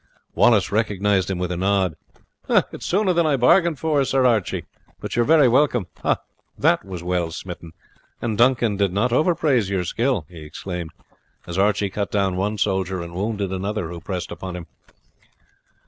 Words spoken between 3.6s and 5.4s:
for, Sir Archie; but you are